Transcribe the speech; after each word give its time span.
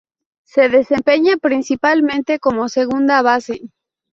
Se 0.41 0.67
desempeña 0.67 1.37
principalmente 1.37 2.39
como 2.39 2.69
segunda 2.69 3.21
base. 3.21 3.61